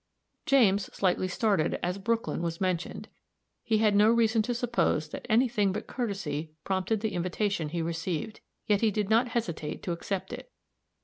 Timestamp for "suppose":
4.55-5.09